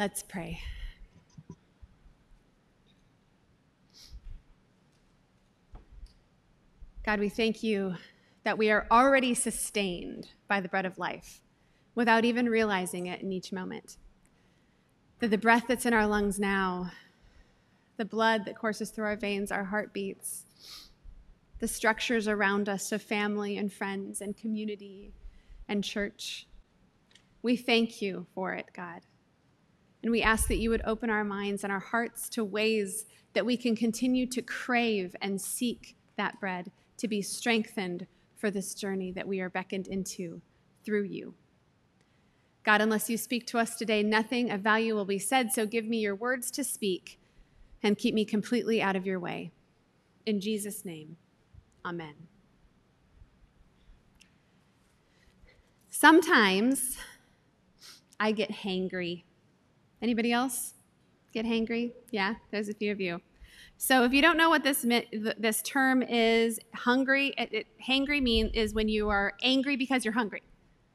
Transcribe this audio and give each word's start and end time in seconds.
Let's 0.00 0.22
pray. 0.22 0.62
God, 7.04 7.20
we 7.20 7.28
thank 7.28 7.62
you 7.62 7.96
that 8.44 8.56
we 8.56 8.70
are 8.70 8.86
already 8.90 9.34
sustained 9.34 10.28
by 10.48 10.62
the 10.62 10.70
bread 10.70 10.86
of 10.86 10.96
life 10.96 11.42
without 11.94 12.24
even 12.24 12.48
realizing 12.48 13.08
it 13.08 13.20
in 13.20 13.30
each 13.30 13.52
moment. 13.52 13.98
That 15.18 15.28
the 15.28 15.36
breath 15.36 15.64
that's 15.68 15.84
in 15.84 15.92
our 15.92 16.06
lungs 16.06 16.40
now, 16.40 16.92
the 17.98 18.06
blood 18.06 18.46
that 18.46 18.56
courses 18.56 18.88
through 18.88 19.04
our 19.04 19.16
veins, 19.16 19.52
our 19.52 19.64
heartbeats, 19.64 20.46
the 21.58 21.68
structures 21.68 22.26
around 22.26 22.70
us 22.70 22.90
of 22.90 23.02
family 23.02 23.58
and 23.58 23.70
friends 23.70 24.22
and 24.22 24.34
community 24.34 25.12
and 25.68 25.84
church, 25.84 26.48
we 27.42 27.54
thank 27.54 28.00
you 28.00 28.24
for 28.34 28.54
it, 28.54 28.64
God. 28.74 29.02
And 30.02 30.10
we 30.10 30.22
ask 30.22 30.48
that 30.48 30.58
you 30.58 30.70
would 30.70 30.82
open 30.84 31.10
our 31.10 31.24
minds 31.24 31.62
and 31.62 31.72
our 31.72 31.80
hearts 31.80 32.28
to 32.30 32.44
ways 32.44 33.06
that 33.34 33.46
we 33.46 33.56
can 33.56 33.76
continue 33.76 34.26
to 34.26 34.42
crave 34.42 35.14
and 35.20 35.40
seek 35.40 35.94
that 36.16 36.40
bread 36.40 36.70
to 36.96 37.08
be 37.08 37.22
strengthened 37.22 38.06
for 38.36 38.50
this 38.50 38.74
journey 38.74 39.12
that 39.12 39.28
we 39.28 39.40
are 39.40 39.50
beckoned 39.50 39.86
into 39.86 40.40
through 40.84 41.04
you. 41.04 41.34
God, 42.62 42.80
unless 42.80 43.08
you 43.08 43.16
speak 43.16 43.46
to 43.48 43.58
us 43.58 43.76
today, 43.76 44.02
nothing 44.02 44.50
of 44.50 44.60
value 44.60 44.94
will 44.94 45.04
be 45.04 45.18
said, 45.18 45.52
so 45.52 45.66
give 45.66 45.86
me 45.86 45.98
your 45.98 46.14
words 46.14 46.50
to 46.52 46.64
speak 46.64 47.18
and 47.82 47.96
keep 47.96 48.14
me 48.14 48.24
completely 48.24 48.82
out 48.82 48.96
of 48.96 49.06
your 49.06 49.18
way. 49.18 49.50
In 50.26 50.40
Jesus' 50.40 50.84
name, 50.84 51.16
amen. 51.84 52.14
Sometimes 55.88 56.98
I 58.18 58.32
get 58.32 58.50
hangry. 58.50 59.24
Anybody 60.02 60.32
else 60.32 60.74
get 61.32 61.44
hangry? 61.44 61.92
Yeah, 62.10 62.34
there's 62.50 62.68
a 62.68 62.74
few 62.74 62.92
of 62.92 63.00
you. 63.00 63.20
So 63.76 64.04
if 64.04 64.12
you 64.12 64.20
don't 64.20 64.36
know 64.36 64.50
what 64.50 64.62
this 64.62 64.86
this 65.38 65.62
term 65.62 66.02
is, 66.02 66.60
hungry, 66.74 67.34
it, 67.38 67.52
it, 67.52 67.66
hangry 67.82 68.22
mean 68.22 68.48
is 68.48 68.74
when 68.74 68.88
you 68.88 69.08
are 69.08 69.32
angry 69.42 69.76
because 69.76 70.04
you're 70.04 70.14
hungry, 70.14 70.42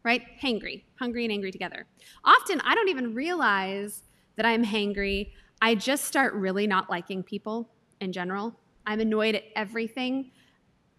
right? 0.03 0.21
Hangry, 0.41 0.83
hungry 0.99 1.25
and 1.25 1.31
angry 1.31 1.51
together. 1.51 1.85
Often 2.23 2.61
I 2.61 2.75
don't 2.75 2.89
even 2.89 3.13
realize 3.15 4.03
that 4.35 4.45
I'm 4.45 4.63
hangry. 4.63 5.31
I 5.61 5.75
just 5.75 6.05
start 6.05 6.33
really 6.33 6.67
not 6.67 6.89
liking 6.89 7.23
people 7.23 7.69
in 8.01 8.11
general. 8.11 8.53
I'm 8.85 8.99
annoyed 8.99 9.35
at 9.35 9.43
everything, 9.55 10.31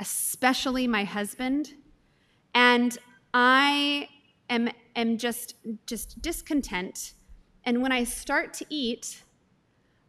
especially 0.00 0.88
my 0.88 1.04
husband, 1.04 1.74
and 2.54 2.96
I 3.32 4.08
am 4.50 4.70
am 4.96 5.18
just 5.18 5.54
just 5.86 6.20
discontent. 6.20 7.14
And 7.66 7.82
when 7.82 7.90
I 7.90 8.04
start 8.04 8.54
to 8.54 8.66
eat, 8.70 9.24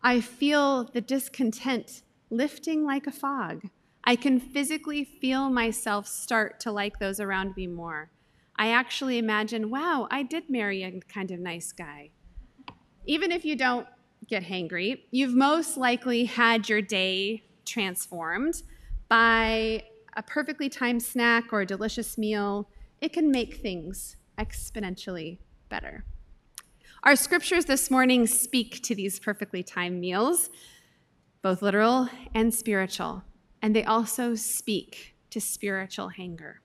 I 0.03 0.21
feel 0.21 0.83
the 0.83 1.01
discontent 1.01 2.03
lifting 2.29 2.85
like 2.85 3.07
a 3.07 3.11
fog. 3.11 3.63
I 4.03 4.15
can 4.15 4.39
physically 4.39 5.03
feel 5.03 5.49
myself 5.49 6.07
start 6.07 6.59
to 6.61 6.71
like 6.71 6.99
those 6.99 7.19
around 7.19 7.57
me 7.57 7.65
more. 7.65 8.11
I 8.57 8.69
actually 8.69 9.17
imagine, 9.17 9.71
wow, 9.71 10.07
I 10.11 10.21
did 10.21 10.51
marry 10.51 10.83
a 10.83 10.99
kind 11.01 11.31
of 11.31 11.39
nice 11.39 11.71
guy. 11.71 12.11
Even 13.05 13.31
if 13.31 13.43
you 13.43 13.55
don't 13.55 13.87
get 14.27 14.43
hangry, 14.43 15.01
you've 15.09 15.33
most 15.33 15.77
likely 15.77 16.25
had 16.25 16.69
your 16.69 16.81
day 16.81 17.43
transformed 17.65 18.61
by 19.09 19.83
a 20.15 20.21
perfectly 20.21 20.69
timed 20.69 21.01
snack 21.01 21.51
or 21.51 21.61
a 21.61 21.65
delicious 21.65 22.19
meal. 22.19 22.69
It 23.01 23.13
can 23.13 23.31
make 23.31 23.55
things 23.55 24.15
exponentially 24.37 25.39
better. 25.69 26.05
Our 27.03 27.15
scriptures 27.15 27.65
this 27.65 27.91
morning 27.91 28.25
speak 28.25 28.81
to 28.83 28.95
these 28.95 29.19
perfectly 29.19 29.61
timed 29.61 30.01
meals, 30.01 30.49
both 31.43 31.61
literal 31.61 32.09
and 32.33 32.51
spiritual, 32.51 33.23
and 33.61 33.75
they 33.75 33.83
also 33.83 34.33
speak 34.33 35.15
to 35.29 35.39
spiritual 35.39 36.09
hunger. 36.09 36.61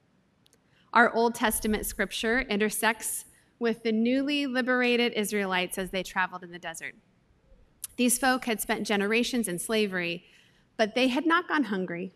Our 0.94 1.12
Old 1.12 1.34
Testament 1.34 1.84
scripture 1.84 2.40
intersects 2.40 3.26
with 3.58 3.82
the 3.82 3.92
newly 3.92 4.46
liberated 4.46 5.12
Israelites 5.12 5.76
as 5.76 5.90
they 5.90 6.02
traveled 6.02 6.42
in 6.42 6.50
the 6.50 6.58
desert. 6.58 6.94
These 7.96 8.18
folk 8.18 8.46
had 8.46 8.60
spent 8.60 8.86
generations 8.86 9.48
in 9.48 9.58
slavery, 9.58 10.24
but 10.78 10.94
they 10.94 11.08
had 11.08 11.26
not 11.26 11.46
gone 11.46 11.64
hungry. 11.64 12.14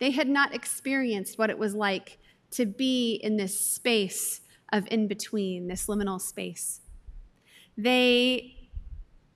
They 0.00 0.10
had 0.10 0.28
not 0.28 0.52
experienced 0.52 1.38
what 1.38 1.48
it 1.48 1.58
was 1.58 1.74
like 1.74 2.18
to 2.50 2.66
be 2.66 3.20
in 3.22 3.36
this 3.36 3.58
space 3.58 4.40
of 4.72 4.88
in 4.90 5.06
between, 5.06 5.68
this 5.68 5.86
liminal 5.86 6.20
space. 6.20 6.80
They, 7.76 8.54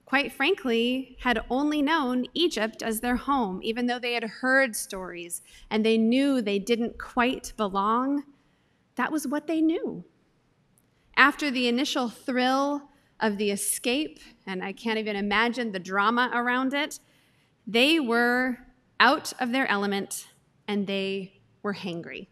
quite 0.04 0.32
frankly, 0.32 1.16
had 1.21 1.44
only 1.50 1.82
known 1.82 2.26
Egypt 2.34 2.82
as 2.82 3.00
their 3.00 3.16
home, 3.16 3.60
even 3.62 3.87
though 3.87 3.99
they 3.99 4.15
had 4.15 4.25
heard 4.25 4.76
stories 4.76 5.43
and 5.71 5.84
they 5.84 5.99
knew 5.99 6.41
they 6.41 6.59
didn't 6.59 6.99
quite 6.99 7.53
belong. 7.56 8.25
That 8.97 9.12
was 9.12 9.26
what 9.26 9.47
they 9.47 9.60
knew. 9.60 10.04
After 11.16 11.50
the 11.50 11.69
initial 11.69 12.09
thrill 12.09 12.82
of 13.21 13.38
the 13.38 13.50
escape, 13.50 14.21
and 14.47 14.62
I 14.62 14.72
can't 14.72 14.99
even 14.99 15.16
imagine 15.16 15.72
the 15.72 15.81
drama 15.81 16.31
around 16.32 16.75
it, 16.75 17.00
they 17.66 17.99
were 17.99 18.59
out 19.00 19.32
of 19.41 19.53
their 19.53 19.69
element 19.69 20.28
and 20.69 20.87
they 20.87 21.41
were 21.62 21.75
hangry. 21.75 22.28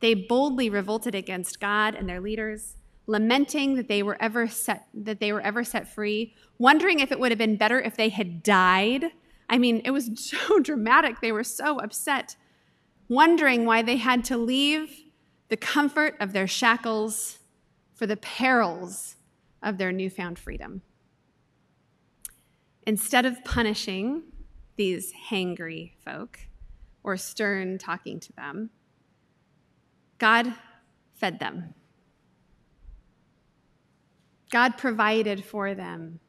They 0.00 0.14
boldly 0.14 0.70
revolted 0.70 1.14
against 1.14 1.60
God 1.60 1.94
and 1.94 2.08
their 2.08 2.20
leaders 2.20 2.77
lamenting 3.08 3.74
that 3.74 3.88
they 3.88 4.02
were 4.02 4.18
ever 4.20 4.46
set 4.46 4.86
that 4.94 5.18
they 5.18 5.32
were 5.32 5.40
ever 5.40 5.64
set 5.64 5.88
free, 5.88 6.34
wondering 6.58 7.00
if 7.00 7.10
it 7.10 7.18
would 7.18 7.32
have 7.32 7.38
been 7.38 7.56
better 7.56 7.80
if 7.80 7.96
they 7.96 8.10
had 8.10 8.42
died. 8.42 9.06
I 9.48 9.58
mean, 9.58 9.80
it 9.84 9.90
was 9.90 10.10
so 10.16 10.60
dramatic. 10.60 11.20
They 11.20 11.32
were 11.32 11.42
so 11.42 11.80
upset, 11.80 12.36
wondering 13.08 13.64
why 13.64 13.82
they 13.82 13.96
had 13.96 14.22
to 14.24 14.36
leave 14.36 15.02
the 15.48 15.56
comfort 15.56 16.16
of 16.20 16.32
their 16.32 16.46
shackles 16.46 17.38
for 17.94 18.06
the 18.06 18.16
perils 18.16 19.16
of 19.62 19.78
their 19.78 19.90
newfound 19.90 20.38
freedom. 20.38 20.82
Instead 22.86 23.24
of 23.24 23.42
punishing 23.44 24.22
these 24.76 25.12
hangry 25.30 25.92
folk 26.04 26.38
or 27.02 27.16
stern 27.16 27.78
talking 27.78 28.20
to 28.20 28.32
them, 28.34 28.70
God 30.18 30.54
fed 31.14 31.38
them. 31.38 31.74
God 34.50 34.78
provided 34.78 35.44
for 35.44 35.74
them 35.74 36.20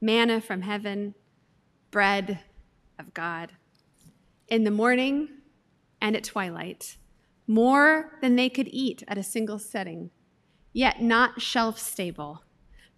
manna 0.00 0.40
from 0.40 0.62
heaven, 0.62 1.14
bread 1.90 2.40
of 2.98 3.12
God. 3.12 3.52
In 4.46 4.64
the 4.64 4.70
morning 4.70 5.28
and 6.00 6.16
at 6.16 6.24
twilight, 6.24 6.96
more 7.46 8.12
than 8.22 8.36
they 8.36 8.48
could 8.48 8.68
eat 8.70 9.02
at 9.08 9.18
a 9.18 9.22
single 9.22 9.58
setting, 9.58 10.10
yet 10.72 11.02
not 11.02 11.42
shelf 11.42 11.78
stable, 11.78 12.44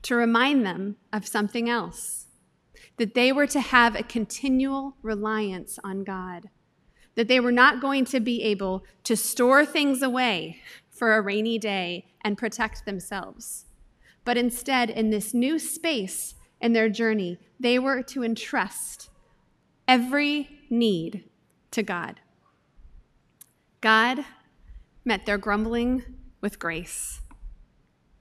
to 0.03 0.15
remind 0.15 0.65
them 0.65 0.97
of 1.13 1.27
something 1.27 1.69
else 1.69 2.27
that 2.97 3.15
they 3.15 3.33
were 3.33 3.47
to 3.47 3.61
have 3.61 3.95
a 3.95 4.03
continual 4.03 4.97
reliance 5.03 5.79
on 5.83 6.05
God, 6.05 6.51
that 7.15 7.29
they 7.29 7.41
were 7.41 7.53
not 7.53 7.81
going 7.81 8.05
to 8.07 8.21
be 8.21 8.43
able 8.43 8.85
to 9.05 9.17
store 9.17 9.65
things 9.65 10.03
away 10.03 10.61
for 10.91 11.15
a 11.15 11.23
rainy 11.23 11.59
day 11.59 12.13
and 12.23 12.37
protect 12.37 12.85
themselves 12.85 13.65
but 14.25 14.37
instead, 14.37 14.91
in 14.91 15.11
this 15.11 15.35
new 15.35 15.59
space 15.59 16.35
in 16.61 16.73
their 16.73 16.89
journey, 16.89 17.39
they 17.59 17.79
were 17.79 18.03
to 18.03 18.23
entrust 18.23 19.11
every 19.89 20.49
need 20.69 21.25
to 21.71 21.83
God. 21.83 22.21
God 23.81 24.25
met 25.05 25.27
their 25.27 25.39
grumbling 25.39 26.03
with 26.41 26.59
grace, 26.59 27.21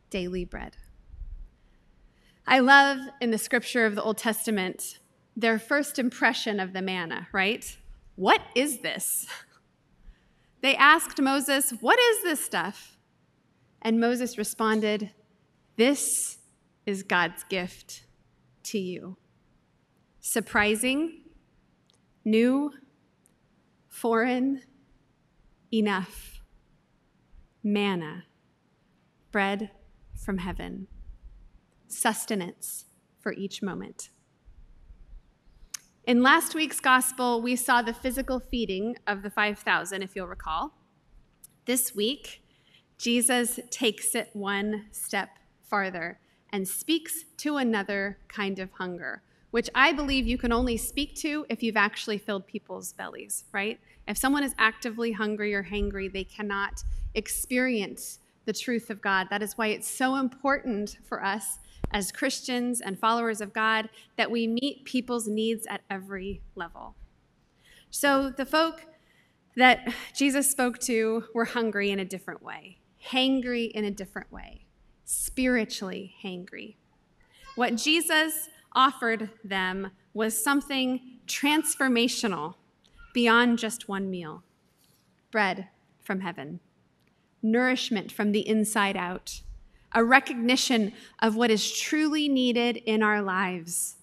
daily 0.09 0.45
bread. 0.45 0.77
I 2.47 2.59
love 2.59 2.99
in 3.22 3.31
the 3.31 3.37
scripture 3.37 3.85
of 3.85 3.95
the 3.95 4.02
Old 4.02 4.17
Testament 4.17 4.99
their 5.35 5.59
first 5.59 5.99
impression 5.99 6.59
of 6.59 6.73
the 6.73 6.81
manna, 6.81 7.28
right? 7.31 7.78
What 8.16 8.41
is 8.55 8.79
this? 8.79 9.28
They 10.61 10.75
asked 10.75 11.22
Moses, 11.22 11.72
What 11.79 11.97
is 11.97 12.23
this 12.23 12.43
stuff? 12.43 12.97
And 13.81 13.99
Moses 13.99 14.37
responded, 14.37 15.11
this 15.79 16.40
is 16.85 17.03
God's 17.03 17.46
gift 17.46 18.03
to 18.64 18.78
you. 18.78 19.16
Surprising, 20.20 21.22
new, 22.26 22.73
foreign, 23.87 24.64
enough. 25.73 26.41
Manna, 27.64 28.26
bread 29.31 29.72
from 30.14 30.40
heaven, 30.40 30.87
sustenance 31.87 32.84
for 33.17 33.31
each 33.31 33.61
moment. 33.61 34.09
In 36.03 36.22
last 36.22 36.55
week's 36.55 36.81
gospel, 36.81 37.41
we 37.41 37.55
saw 37.55 37.81
the 37.81 37.93
physical 37.93 38.41
feeding 38.41 38.97
of 39.08 39.23
the 39.23 39.29
5,000, 39.29 40.02
if 40.02 40.14
you'll 40.14 40.28
recall. 40.28 40.73
This 41.64 41.96
week, 41.96 42.43
Jesus 42.97 43.61
takes 43.72 44.14
it 44.14 44.29
one 44.34 44.87
step 44.91 45.29
farther 45.69 46.19
and 46.51 46.67
speaks 46.67 47.25
to 47.37 47.57
another 47.57 48.17
kind 48.27 48.59
of 48.59 48.71
hunger, 48.71 49.21
which 49.51 49.69
I 49.75 49.93
believe 49.93 50.27
you 50.27 50.37
can 50.37 50.51
only 50.51 50.77
speak 50.77 51.16
to 51.17 51.45
if 51.49 51.61
you've 51.61 51.77
actually 51.77 52.17
filled 52.17 52.47
people's 52.47 52.93
bellies, 52.93 53.45
right? 53.51 53.79
If 54.07 54.17
someone 54.17 54.43
is 54.43 54.55
actively 54.57 55.11
hungry 55.11 55.53
or 55.53 55.63
hangry, 55.63 56.11
they 56.11 56.23
cannot 56.23 56.83
experience 57.13 58.19
the 58.45 58.53
truth 58.53 58.89
of 58.89 59.01
God. 59.01 59.27
That 59.29 59.43
is 59.43 59.57
why 59.57 59.67
it's 59.67 59.87
so 59.89 60.16
important 60.16 60.97
for 61.07 61.23
us 61.23 61.59
as 61.91 62.11
Christians 62.11 62.81
and 62.81 62.99
followers 62.99 63.41
of 63.41 63.53
God 63.53 63.89
that 64.17 64.31
we 64.31 64.47
meet 64.47 64.85
people's 64.85 65.27
needs 65.27 65.66
at 65.67 65.81
every 65.89 66.41
level. 66.55 66.95
So 67.89 68.29
the 68.29 68.45
folk 68.45 68.85
that 69.55 69.93
Jesus 70.16 70.49
spoke 70.49 70.79
to 70.79 71.25
were 71.33 71.45
hungry 71.45 71.89
in 71.91 71.99
a 71.99 72.05
different 72.05 72.43
way, 72.43 72.77
hangry 73.11 73.71
in 73.71 73.85
a 73.85 73.91
different 73.91 74.31
way, 74.31 74.66
spiritually 75.09 76.14
hangry. 76.23 76.76
What 77.56 77.76
Jesus 77.76 78.47
offered 78.73 79.32
them 79.44 79.90
was 80.14 80.41
something 80.41 81.02
transformational 81.26 82.53
beyond 83.11 83.58
just 83.58 83.90
one 83.90 84.11
meal 84.11 84.44
bread 85.32 85.67
from 86.00 86.20
heaven, 86.20 86.59
nourishment 87.41 88.11
from 88.11 88.34
the 88.34 88.47
inside 88.47 88.96
out, 88.96 89.41
a 89.94 90.03
recognition 90.03 90.94
of 91.20 91.35
what 91.35 91.50
is 91.50 91.72
truly 91.72 92.29
needed 92.29 92.78
in 92.78 93.02
our 93.02 93.22
lives 93.22 93.96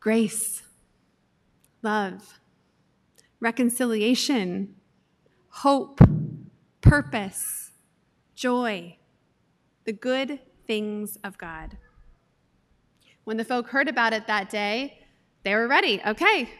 grace, 0.00 0.62
love, 1.82 2.40
reconciliation, 3.40 4.74
hope, 5.50 6.00
purpose, 6.80 7.72
joy, 8.34 8.97
the 9.88 9.92
good 9.94 10.38
things 10.66 11.16
of 11.24 11.38
God. 11.38 11.78
When 13.24 13.38
the 13.38 13.44
folk 13.44 13.68
heard 13.68 13.88
about 13.88 14.12
it 14.12 14.26
that 14.26 14.50
day, 14.50 14.98
they 15.44 15.54
were 15.54 15.66
ready. 15.66 15.98
Okay, 16.06 16.50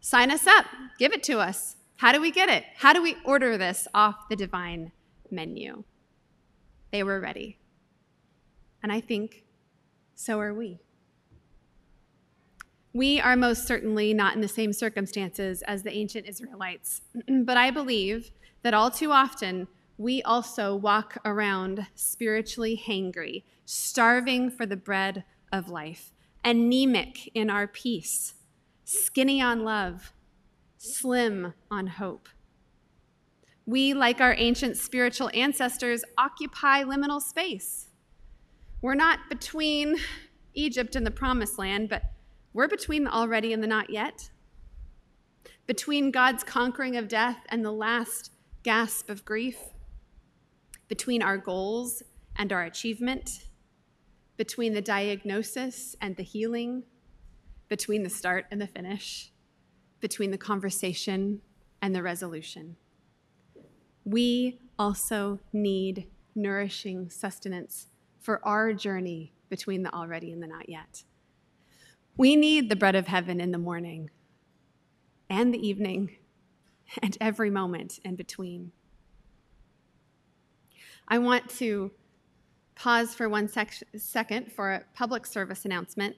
sign 0.00 0.30
us 0.30 0.46
up, 0.46 0.64
give 0.98 1.12
it 1.12 1.22
to 1.24 1.38
us. 1.38 1.76
How 1.96 2.12
do 2.12 2.22
we 2.22 2.30
get 2.30 2.48
it? 2.48 2.64
How 2.78 2.94
do 2.94 3.02
we 3.02 3.16
order 3.26 3.58
this 3.58 3.86
off 3.92 4.26
the 4.30 4.36
divine 4.36 4.90
menu? 5.30 5.84
They 6.92 7.02
were 7.02 7.20
ready. 7.20 7.58
And 8.82 8.90
I 8.90 9.02
think 9.02 9.44
so 10.14 10.40
are 10.40 10.54
we. 10.54 10.78
We 12.94 13.20
are 13.20 13.36
most 13.36 13.66
certainly 13.66 14.14
not 14.14 14.34
in 14.34 14.40
the 14.40 14.48
same 14.48 14.72
circumstances 14.72 15.60
as 15.66 15.82
the 15.82 15.92
ancient 15.92 16.26
Israelites, 16.26 17.02
but 17.28 17.58
I 17.58 17.70
believe 17.70 18.30
that 18.62 18.72
all 18.72 18.90
too 18.90 19.12
often 19.12 19.68
we 19.96 20.22
also 20.22 20.74
walk 20.74 21.18
around 21.24 21.86
spiritually 21.94 22.82
hangry, 22.86 23.44
starving 23.64 24.50
for 24.50 24.66
the 24.66 24.76
bread 24.76 25.24
of 25.52 25.68
life, 25.68 26.12
anemic 26.44 27.30
in 27.34 27.48
our 27.48 27.66
peace, 27.68 28.34
skinny 28.84 29.40
on 29.40 29.64
love, 29.64 30.12
slim 30.76 31.54
on 31.70 31.86
hope. 31.86 32.28
We, 33.66 33.94
like 33.94 34.20
our 34.20 34.34
ancient 34.36 34.76
spiritual 34.76 35.30
ancestors, 35.32 36.04
occupy 36.18 36.82
liminal 36.82 37.22
space. 37.22 37.88
We're 38.82 38.94
not 38.94 39.20
between 39.30 39.96
Egypt 40.54 40.96
and 40.96 41.06
the 41.06 41.10
promised 41.10 41.58
land, 41.58 41.88
but 41.88 42.02
we're 42.52 42.68
between 42.68 43.04
the 43.04 43.10
already 43.10 43.52
and 43.52 43.62
the 43.62 43.66
not 43.66 43.90
yet, 43.90 44.30
between 45.66 46.10
God's 46.10 46.44
conquering 46.44 46.96
of 46.96 47.08
death 47.08 47.38
and 47.48 47.64
the 47.64 47.72
last 47.72 48.32
gasp 48.62 49.08
of 49.08 49.24
grief, 49.24 49.58
between 50.88 51.22
our 51.22 51.38
goals 51.38 52.02
and 52.36 52.52
our 52.52 52.64
achievement, 52.64 53.44
between 54.36 54.74
the 54.74 54.80
diagnosis 54.80 55.94
and 56.00 56.16
the 56.16 56.22
healing, 56.22 56.84
between 57.68 58.02
the 58.02 58.10
start 58.10 58.46
and 58.50 58.60
the 58.60 58.66
finish, 58.66 59.32
between 60.00 60.30
the 60.30 60.38
conversation 60.38 61.40
and 61.80 61.94
the 61.94 62.02
resolution. 62.02 62.76
We 64.04 64.58
also 64.78 65.40
need 65.52 66.08
nourishing 66.34 67.10
sustenance 67.10 67.86
for 68.20 68.44
our 68.46 68.72
journey 68.72 69.32
between 69.48 69.82
the 69.82 69.94
already 69.94 70.32
and 70.32 70.42
the 70.42 70.46
not 70.46 70.68
yet. 70.68 71.04
We 72.16 72.36
need 72.36 72.68
the 72.68 72.76
bread 72.76 72.94
of 72.94 73.06
heaven 73.06 73.40
in 73.40 73.50
the 73.50 73.58
morning 73.58 74.10
and 75.28 75.52
the 75.52 75.66
evening 75.66 76.16
and 77.02 77.16
every 77.20 77.50
moment 77.50 77.98
in 78.04 78.16
between. 78.16 78.72
I 81.08 81.18
want 81.18 81.48
to 81.58 81.90
pause 82.74 83.14
for 83.14 83.28
one 83.28 83.48
sec- 83.48 83.82
second 83.96 84.50
for 84.52 84.72
a 84.72 84.84
public 84.94 85.26
service 85.26 85.64
announcement. 85.64 86.16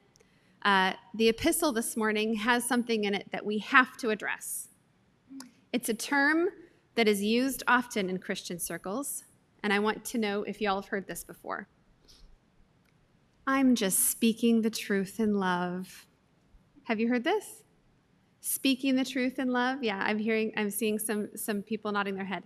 Uh, 0.63 0.93
the 1.15 1.29
epistle 1.29 1.73
this 1.73 1.97
morning 1.97 2.35
has 2.35 2.65
something 2.65 3.05
in 3.05 3.15
it 3.15 3.27
that 3.33 3.45
we 3.45 3.59
have 3.59 3.97
to 3.99 4.11
address. 4.11 4.69
It's 5.73 5.89
a 5.89 5.95
term 5.95 6.49
that 6.95 7.07
is 7.07 7.23
used 7.23 7.63
often 7.69 8.09
in 8.09 8.19
Christian 8.19 8.59
circles, 8.59 9.25
and 9.63 9.73
I 9.73 9.79
want 9.79 10.05
to 10.07 10.19
know 10.19 10.43
if 10.45 10.61
y'all 10.61 10.81
have 10.81 10.89
heard 10.89 11.07
this 11.07 11.23
before. 11.23 11.69
I'm 13.47 13.75
just 13.75 14.11
speaking 14.11 14.63
the 14.63 14.71
truth 14.71 15.21
in 15.21 15.35
love. 15.35 16.07
Have 16.85 16.99
you 16.99 17.09
heard 17.09 17.25
this? 17.25 17.63
Speaking 18.41 18.97
the 18.97 19.05
truth 19.05 19.39
in 19.39 19.49
love? 19.49 19.83
Yeah, 19.83 19.99
I'm 19.99 20.19
hearing 20.19 20.53
I'm 20.57 20.71
seeing 20.71 20.99
some 20.99 21.29
some 21.37 21.63
people 21.63 21.93
nodding 21.93 22.15
their 22.15 22.25
head. 22.25 22.45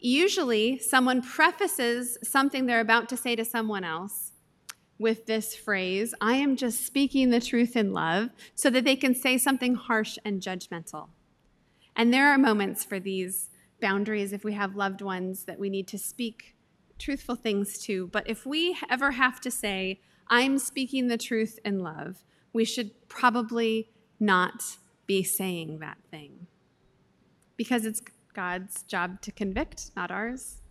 Usually 0.00 0.78
someone 0.78 1.22
prefaces 1.22 2.18
something 2.22 2.66
they're 2.66 2.80
about 2.80 3.08
to 3.08 3.16
say 3.16 3.34
to 3.36 3.44
someone 3.44 3.84
else 3.84 4.32
with 4.98 5.26
this 5.26 5.54
phrase, 5.54 6.14
I 6.20 6.34
am 6.34 6.56
just 6.56 6.84
speaking 6.84 7.30
the 7.30 7.40
truth 7.40 7.76
in 7.76 7.92
love, 7.92 8.30
so 8.54 8.68
that 8.70 8.84
they 8.84 8.96
can 8.96 9.14
say 9.14 9.38
something 9.38 9.74
harsh 9.74 10.18
and 10.24 10.42
judgmental. 10.42 11.08
And 11.94 12.12
there 12.12 12.28
are 12.30 12.38
moments 12.38 12.84
for 12.84 12.98
these 12.98 13.50
boundaries 13.80 14.32
if 14.32 14.44
we 14.44 14.54
have 14.54 14.76
loved 14.76 15.00
ones 15.00 15.44
that 15.44 15.58
we 15.58 15.70
need 15.70 15.86
to 15.88 15.98
speak 15.98 16.56
truthful 16.98 17.36
things 17.36 17.78
to. 17.78 18.08
But 18.08 18.28
if 18.28 18.44
we 18.44 18.76
ever 18.90 19.12
have 19.12 19.40
to 19.42 19.50
say, 19.50 20.00
I'm 20.28 20.58
speaking 20.58 21.08
the 21.08 21.18
truth 21.18 21.58
in 21.64 21.78
love, 21.78 22.24
we 22.52 22.64
should 22.64 23.08
probably 23.08 23.90
not 24.18 24.62
be 25.06 25.22
saying 25.22 25.78
that 25.78 25.98
thing. 26.10 26.48
Because 27.56 27.84
it's 27.84 28.02
God's 28.34 28.82
job 28.84 29.20
to 29.22 29.32
convict, 29.32 29.90
not 29.96 30.10
ours. 30.10 30.62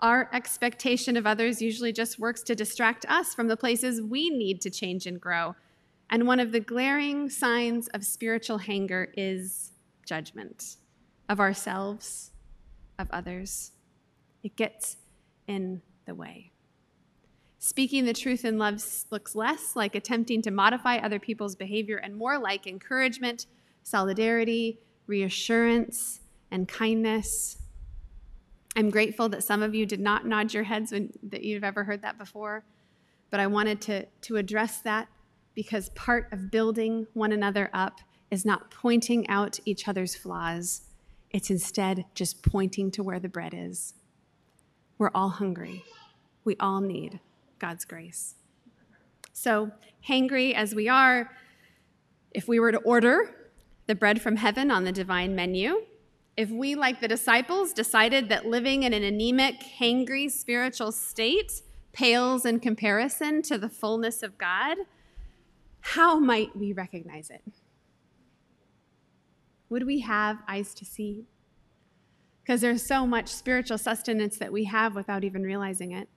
Our 0.00 0.28
expectation 0.32 1.16
of 1.16 1.26
others 1.26 1.62
usually 1.62 1.92
just 1.92 2.18
works 2.18 2.42
to 2.44 2.54
distract 2.54 3.06
us 3.08 3.34
from 3.34 3.48
the 3.48 3.56
places 3.56 4.02
we 4.02 4.30
need 4.30 4.60
to 4.62 4.70
change 4.70 5.06
and 5.06 5.20
grow. 5.20 5.56
And 6.10 6.26
one 6.26 6.38
of 6.38 6.52
the 6.52 6.60
glaring 6.60 7.30
signs 7.30 7.88
of 7.88 8.04
spiritual 8.04 8.58
hanger 8.58 9.12
is 9.16 9.72
judgment 10.06 10.76
of 11.28 11.40
ourselves, 11.40 12.30
of 12.98 13.08
others. 13.10 13.72
It 14.42 14.54
gets 14.56 14.96
in 15.46 15.82
the 16.06 16.14
way. 16.14 16.52
Speaking 17.58 18.04
the 18.04 18.12
truth 18.12 18.44
in 18.44 18.58
love 18.58 18.80
looks 19.10 19.34
less 19.34 19.74
like 19.74 19.94
attempting 19.94 20.42
to 20.42 20.50
modify 20.50 20.98
other 20.98 21.18
people's 21.18 21.56
behavior 21.56 21.96
and 21.96 22.14
more 22.14 22.38
like 22.38 22.66
encouragement, 22.66 23.46
solidarity, 23.82 24.78
reassurance, 25.06 26.20
and 26.50 26.68
kindness. 26.68 27.58
I'm 28.76 28.90
grateful 28.90 29.28
that 29.30 29.42
some 29.42 29.62
of 29.62 29.74
you 29.74 29.86
did 29.86 30.00
not 30.00 30.26
nod 30.26 30.52
your 30.52 30.64
heads 30.64 30.92
when 30.92 31.12
that 31.22 31.42
you've 31.42 31.64
ever 31.64 31.84
heard 31.84 32.02
that 32.02 32.18
before, 32.18 32.64
but 33.30 33.40
I 33.40 33.46
wanted 33.46 33.80
to, 33.82 34.06
to 34.22 34.36
address 34.36 34.80
that 34.82 35.08
because 35.54 35.88
part 35.90 36.28
of 36.32 36.50
building 36.50 37.06
one 37.14 37.32
another 37.32 37.70
up 37.72 38.00
is 38.30 38.44
not 38.44 38.70
pointing 38.70 39.28
out 39.28 39.58
each 39.64 39.88
other's 39.88 40.14
flaws. 40.14 40.82
It's 41.30 41.50
instead 41.50 42.04
just 42.14 42.42
pointing 42.42 42.90
to 42.92 43.02
where 43.02 43.18
the 43.18 43.28
bread 43.28 43.54
is. 43.54 43.94
We're 44.98 45.10
all 45.14 45.30
hungry. 45.30 45.84
We 46.44 46.56
all 46.60 46.80
need 46.80 47.20
God's 47.58 47.84
grace. 47.84 48.36
So, 49.32 49.70
hangry 50.08 50.54
as 50.54 50.74
we 50.74 50.88
are, 50.88 51.30
if 52.32 52.48
we 52.48 52.58
were 52.58 52.72
to 52.72 52.78
order 52.78 53.50
the 53.86 53.94
bread 53.94 54.20
from 54.20 54.36
heaven 54.36 54.70
on 54.70 54.84
the 54.84 54.92
divine 54.92 55.34
menu, 55.34 55.82
if 56.36 56.50
we, 56.50 56.74
like 56.74 57.00
the 57.00 57.08
disciples, 57.08 57.72
decided 57.72 58.28
that 58.28 58.46
living 58.46 58.82
in 58.82 58.92
an 58.92 59.02
anemic, 59.02 59.56
hangry 59.80 60.30
spiritual 60.30 60.92
state 60.92 61.62
pales 61.92 62.44
in 62.44 62.60
comparison 62.60 63.42
to 63.42 63.56
the 63.56 63.68
fullness 63.68 64.22
of 64.22 64.36
God, 64.36 64.76
how 65.80 66.18
might 66.18 66.54
we 66.56 66.72
recognize 66.72 67.30
it? 67.30 67.42
Would 69.70 69.86
we 69.86 70.00
have 70.00 70.38
eyes 70.46 70.74
to 70.74 70.84
see? 70.84 71.26
because 72.46 72.60
there's 72.60 72.86
so 72.86 73.04
much 73.04 73.26
spiritual 73.26 73.76
sustenance 73.76 74.38
that 74.38 74.52
we 74.52 74.64
have 74.64 74.94
without 74.94 75.24
even 75.24 75.42
realizing 75.42 75.90
it. 75.90 76.08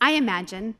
I 0.00 0.12
imagine 0.12 0.76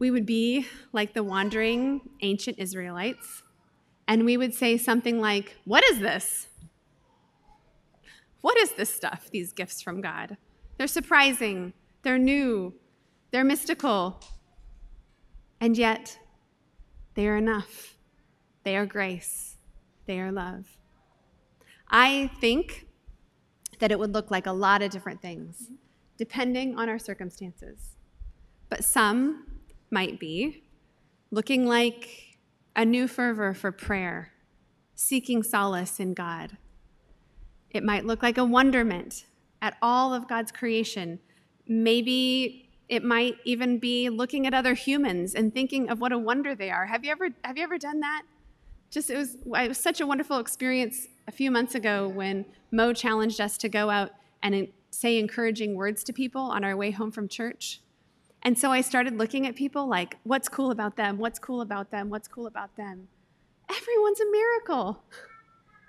we 0.00 0.10
would 0.10 0.26
be 0.26 0.66
like 0.92 1.14
the 1.14 1.22
wandering 1.22 2.00
ancient 2.22 2.58
Israelites, 2.58 3.43
and 4.06 4.24
we 4.24 4.36
would 4.36 4.54
say 4.54 4.76
something 4.76 5.20
like, 5.20 5.56
What 5.64 5.84
is 5.84 6.00
this? 6.00 6.48
What 8.40 8.58
is 8.58 8.72
this 8.72 8.94
stuff, 8.94 9.30
these 9.30 9.52
gifts 9.52 9.80
from 9.80 10.00
God? 10.00 10.36
They're 10.76 10.86
surprising, 10.86 11.72
they're 12.02 12.18
new, 12.18 12.74
they're 13.30 13.44
mystical, 13.44 14.20
and 15.60 15.78
yet 15.78 16.18
they 17.14 17.26
are 17.26 17.36
enough. 17.36 17.96
They 18.64 18.76
are 18.76 18.86
grace, 18.86 19.56
they 20.06 20.20
are 20.20 20.32
love. 20.32 20.66
I 21.88 22.30
think 22.40 22.86
that 23.78 23.90
it 23.90 23.98
would 23.98 24.12
look 24.12 24.30
like 24.30 24.46
a 24.46 24.52
lot 24.52 24.82
of 24.82 24.90
different 24.90 25.22
things, 25.22 25.70
depending 26.18 26.78
on 26.78 26.88
our 26.88 26.98
circumstances. 26.98 27.96
But 28.68 28.84
some 28.84 29.46
might 29.90 30.18
be 30.18 30.64
looking 31.30 31.66
like 31.66 32.33
a 32.76 32.84
new 32.84 33.06
fervor 33.06 33.54
for 33.54 33.72
prayer, 33.72 34.32
seeking 34.94 35.42
solace 35.42 36.00
in 36.00 36.14
God. 36.14 36.56
It 37.70 37.82
might 37.82 38.04
look 38.04 38.22
like 38.22 38.38
a 38.38 38.44
wonderment 38.44 39.26
at 39.60 39.76
all 39.82 40.14
of 40.14 40.28
God's 40.28 40.52
creation. 40.52 41.18
Maybe 41.66 42.70
it 42.88 43.02
might 43.02 43.36
even 43.44 43.78
be 43.78 44.08
looking 44.08 44.46
at 44.46 44.54
other 44.54 44.74
humans 44.74 45.34
and 45.34 45.52
thinking 45.52 45.88
of 45.88 46.00
what 46.00 46.12
a 46.12 46.18
wonder 46.18 46.54
they 46.54 46.70
are. 46.70 46.86
Have 46.86 47.04
you 47.04 47.10
ever 47.10 47.30
have 47.44 47.56
you 47.56 47.64
ever 47.64 47.78
done 47.78 48.00
that? 48.00 48.22
Just 48.90 49.10
it 49.10 49.16
was 49.16 49.36
it 49.36 49.68
was 49.68 49.78
such 49.78 50.00
a 50.00 50.06
wonderful 50.06 50.38
experience 50.38 51.08
a 51.26 51.32
few 51.32 51.50
months 51.50 51.74
ago 51.74 52.08
when 52.08 52.44
Mo 52.70 52.92
challenged 52.92 53.40
us 53.40 53.56
to 53.58 53.68
go 53.68 53.90
out 53.90 54.10
and 54.42 54.68
say 54.90 55.18
encouraging 55.18 55.74
words 55.74 56.04
to 56.04 56.12
people 56.12 56.42
on 56.42 56.62
our 56.62 56.76
way 56.76 56.90
home 56.90 57.10
from 57.10 57.28
church. 57.28 57.80
And 58.44 58.58
so 58.58 58.70
I 58.70 58.82
started 58.82 59.16
looking 59.16 59.46
at 59.46 59.56
people 59.56 59.88
like, 59.88 60.18
what's 60.24 60.50
cool 60.50 60.70
about 60.70 60.96
them? 60.96 61.16
What's 61.16 61.38
cool 61.38 61.62
about 61.62 61.90
them? 61.90 62.10
What's 62.10 62.28
cool 62.28 62.46
about 62.46 62.76
them? 62.76 63.08
Everyone's 63.70 64.20
a 64.20 64.30
miracle. 64.30 65.02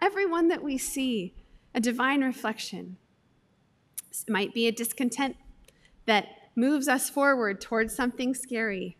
Everyone 0.01 0.47
that 0.47 0.63
we 0.63 0.77
see, 0.77 1.33
a 1.73 1.81
divine 1.81 2.23
reflection. 2.23 2.95
It 4.09 4.31
might 4.31 4.53
be 4.53 4.67
a 4.67 4.71
discontent 4.71 5.35
that 6.05 6.27
moves 6.55 6.87
us 6.87 7.09
forward 7.09 7.59
towards 7.59 7.93
something 7.93 8.33
scary. 8.33 8.95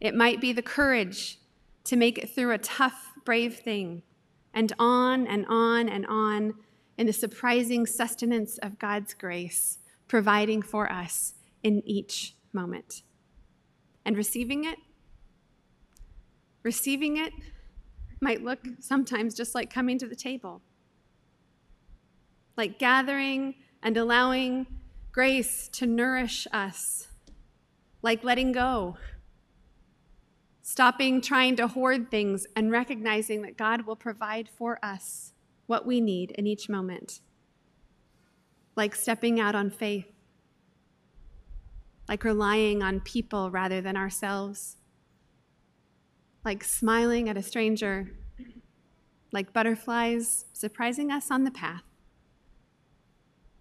It 0.00 0.14
might 0.14 0.40
be 0.40 0.52
the 0.52 0.62
courage 0.62 1.40
to 1.84 1.96
make 1.96 2.18
it 2.18 2.32
through 2.32 2.52
a 2.52 2.58
tough, 2.58 3.12
brave 3.24 3.56
thing, 3.56 4.02
and 4.54 4.72
on 4.78 5.26
and 5.26 5.44
on 5.48 5.88
and 5.88 6.06
on 6.06 6.54
in 6.96 7.06
the 7.06 7.12
surprising 7.12 7.86
sustenance 7.86 8.58
of 8.58 8.78
God's 8.78 9.14
grace, 9.14 9.78
providing 10.06 10.62
for 10.62 10.90
us 10.90 11.34
in 11.64 11.82
each 11.84 12.34
moment. 12.52 13.02
And 14.04 14.16
receiving 14.16 14.64
it, 14.64 14.78
receiving 16.62 17.16
it 17.16 17.32
might 18.20 18.42
look 18.42 18.60
sometimes 18.80 19.34
just 19.34 19.54
like 19.54 19.72
coming 19.72 19.98
to 19.98 20.06
the 20.06 20.16
table, 20.16 20.62
like 22.56 22.78
gathering 22.78 23.54
and 23.82 23.96
allowing 23.96 24.66
grace 25.12 25.68
to 25.72 25.86
nourish 25.86 26.46
us, 26.52 27.08
like 28.02 28.24
letting 28.24 28.52
go, 28.52 28.96
stopping 30.62 31.20
trying 31.20 31.56
to 31.56 31.66
hoard 31.68 32.10
things 32.10 32.46
and 32.54 32.70
recognizing 32.70 33.42
that 33.42 33.56
God 33.56 33.82
will 33.82 33.96
provide 33.96 34.48
for 34.48 34.78
us 34.82 35.32
what 35.66 35.86
we 35.86 36.00
need 36.00 36.30
in 36.32 36.46
each 36.46 36.68
moment, 36.68 37.20
like 38.76 38.94
stepping 38.94 39.38
out 39.40 39.54
on 39.54 39.70
faith, 39.70 40.06
like 42.08 42.24
relying 42.24 42.82
on 42.82 43.00
people 43.00 43.50
rather 43.50 43.80
than 43.80 43.96
ourselves, 43.96 44.76
like 46.44 46.64
smiling 46.64 47.28
at 47.28 47.36
a 47.36 47.42
stranger, 47.42 48.10
like 49.32 49.52
butterflies 49.52 50.46
surprising 50.52 51.10
us 51.10 51.30
on 51.30 51.44
the 51.44 51.50
path 51.50 51.82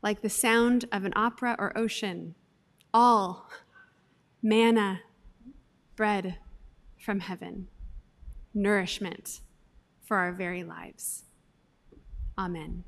like 0.02 0.22
the 0.22 0.30
sound 0.30 0.86
of 0.92 1.06
an 1.06 1.14
opera 1.16 1.56
or 1.60 1.78
ocean, 1.78 2.36
all 2.94 3.50
manna, 4.42 5.02
bread 5.96 6.38
from 6.98 7.20
heaven, 7.20 7.68
nourishment 8.54 9.42
for 10.06 10.18
our 10.18 10.32
very 10.32 10.64
lives. 10.64 11.26
Amen. 12.38 12.84